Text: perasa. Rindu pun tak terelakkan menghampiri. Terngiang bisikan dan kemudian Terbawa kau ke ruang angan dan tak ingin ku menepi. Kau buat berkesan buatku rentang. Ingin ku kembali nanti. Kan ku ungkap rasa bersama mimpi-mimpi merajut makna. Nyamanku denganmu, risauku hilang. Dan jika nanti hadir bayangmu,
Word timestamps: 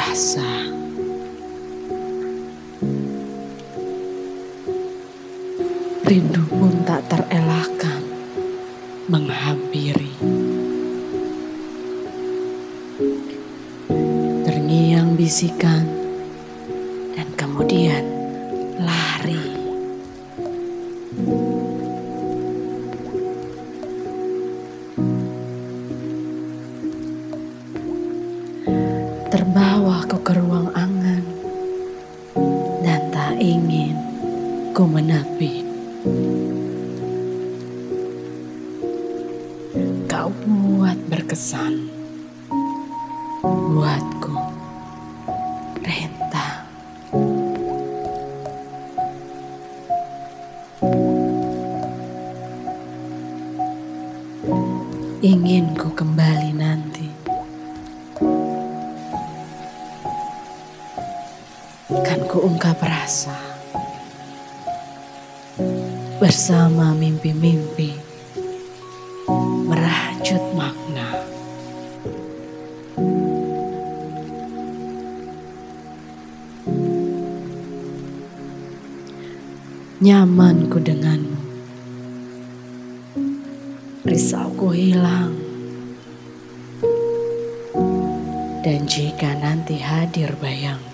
perasa. 0.00 0.48
Rindu 6.08 6.40
pun 6.48 6.72
tak 6.88 7.04
terelakkan 7.12 8.00
menghampiri. 9.12 10.16
Terngiang 14.48 15.20
bisikan 15.20 15.84
dan 17.12 17.28
kemudian 17.36 18.19
Terbawa 29.30 30.02
kau 30.10 30.18
ke 30.26 30.34
ruang 30.34 30.74
angan 30.74 31.22
dan 32.82 32.98
tak 33.14 33.38
ingin 33.38 33.94
ku 34.74 34.90
menepi. 34.90 35.62
Kau 40.10 40.34
buat 40.34 40.98
berkesan 41.06 41.86
buatku 43.46 44.34
rentang. 45.78 46.66
Ingin 55.22 55.78
ku 55.78 55.86
kembali 55.94 56.50
nanti. 56.50 56.99
Kan 61.90 62.22
ku 62.30 62.46
ungkap 62.46 62.78
rasa 62.78 63.34
bersama 66.22 66.94
mimpi-mimpi 66.94 67.98
merajut 69.66 70.38
makna. 70.54 71.10
Nyamanku 79.98 80.78
denganmu, 80.78 81.42
risauku 84.06 84.70
hilang. 84.78 85.34
Dan 88.62 88.86
jika 88.86 89.34
nanti 89.42 89.82
hadir 89.82 90.38
bayangmu, 90.38 90.89